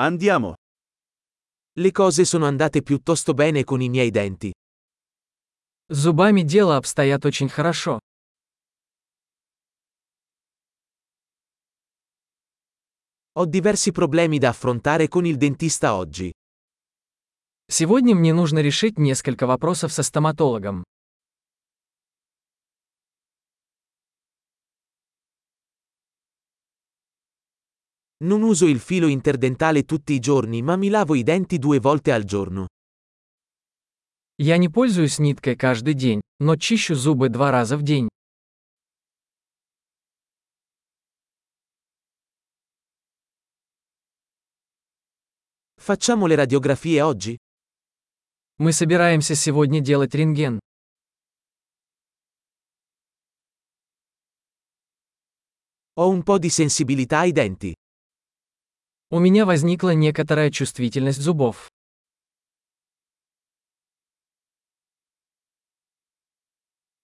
[0.00, 0.54] Andiamo.
[1.72, 4.52] Le cose sono andate piuttosto bene con i miei denti.
[5.88, 7.98] С зубами дело обстоят очень хорошо.
[13.32, 16.30] Ho diversi problemi da affrontare con il dentista oggi.
[17.66, 20.84] Сегодня мне нужно решить несколько вопросов со стоматологом.
[28.23, 32.11] Non uso il filo interdentale tutti i giorni ma mi lavo i denti due volte
[32.11, 32.67] al giorno.
[34.37, 38.07] Я не пользуюсь ниткой каждый день, но чищу зубы два раза в день.
[45.77, 47.37] Facciamo le radiografie oggi?
[48.57, 50.59] Мы собираемся сегодня делать рентген.
[55.95, 57.73] Ho un po' di sensibilità ai denti.
[59.10, 61.70] У меня возникла некоторая чувствительность зубов.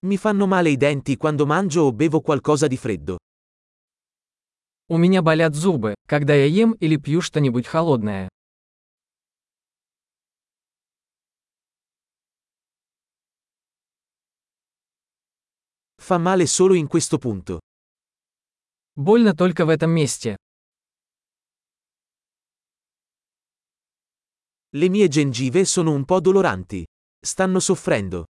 [0.03, 3.17] Mi fanno male i denti quando mangio o bevo qualcosa di freddo.
[4.87, 8.29] У меня болят зубы, когда я ем или пью что-нибудь холодное.
[15.97, 17.59] Fa male solo in questo punto.
[18.95, 20.37] Больно только в этом месте.
[24.74, 26.86] Le mie gengive sono un po' doloranti.
[27.18, 28.26] Stanno soffrendo.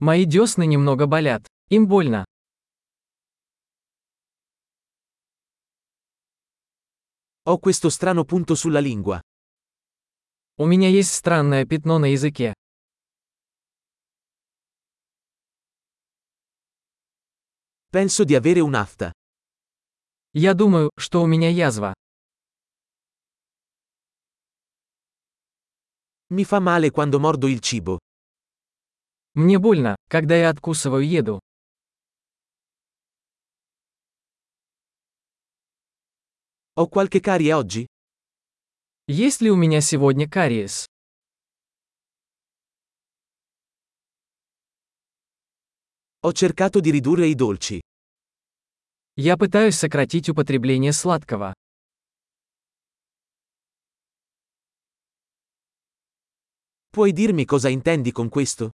[0.00, 1.46] Мои десны немного болят.
[1.70, 2.24] Им больно.
[7.46, 9.20] Ho questo strano punto sulla lingua.
[10.56, 12.54] У меня есть странное пятно на языке.
[17.90, 19.12] Penso di avere un'afta.
[20.32, 21.94] Я думаю, что у меня язва.
[26.34, 27.98] Mi fa male quando mordo il cibo.
[29.34, 31.40] Мне больно, когда я откусываю еду.
[36.76, 37.86] Ho qualche carie oggi?
[39.06, 40.86] Есть ли у меня сегодня кариес?
[46.22, 47.80] Ho cercato di ridurre i dolci.
[49.16, 51.54] Я пытаюсь сократить употребление сладкого.
[56.90, 58.70] Puoi dirmi cosa intendi con questo?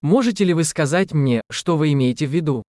[0.00, 2.62] Можете ли вы сказать мне, что вы имеете в виду?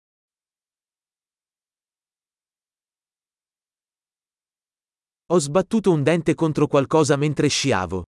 [5.31, 8.05] Ho sbattuto un dente contro qualcosa mentre sciavo.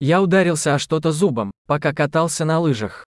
[0.00, 3.04] Я ударился о что-то зубом, пока катался на лыжах.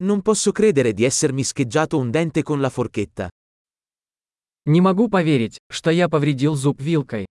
[0.00, 3.28] Non posso credere di essermi scheggiato un dente con la forchetta.
[4.65, 7.25] Не могу поверить, что я повредил зуб вилкой.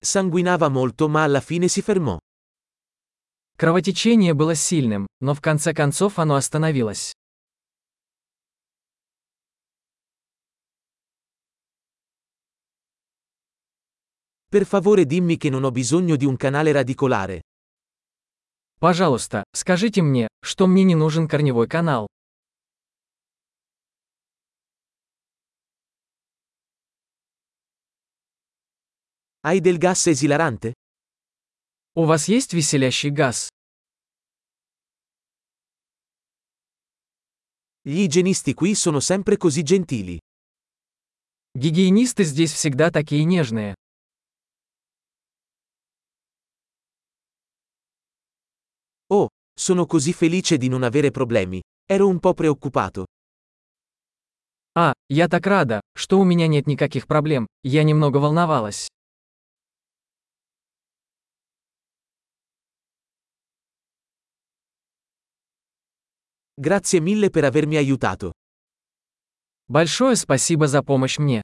[0.00, 2.18] Sanguinava molto ma alla fine si fermò.
[3.56, 7.12] Кровотечение было сильным, но в конце концов оно остановилось.
[14.48, 17.42] Per favore dimmi che non ho bisogno di un canale radicolare.
[18.82, 22.08] Пожалуйста, скажите мне, что мне не нужен корневой канал.
[29.44, 30.72] Hai del gas esilarante?
[31.94, 33.50] У вас есть веселящий газ?
[37.84, 40.18] Gli igienisti qui sono sempre così gentili.
[41.54, 43.76] Гигиенисты здесь всегда такие нежные.
[49.62, 51.62] Sono così felice di non avere problemi.
[51.86, 53.04] Ero un po' preoccupato.
[54.74, 57.46] А, я так рада, что у меня нет никаких проблем.
[57.62, 58.88] Я немного волновалась.
[66.56, 68.32] Grazie mille per avermi aiutato.
[69.68, 71.42] Большое спасибо за помощь мне.